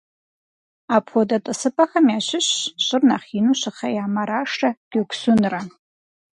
Апхуэдэ 0.95 1.37
тӀысыпӀэхэм 1.43 2.05
ящыщщ 2.17 2.51
щӀыр 2.85 3.01
нэхъ 3.09 3.29
ину 3.37 3.53
щыхъея 3.59 4.05
Марашрэ 4.15 4.69
Гёксунрэ. 4.91 5.61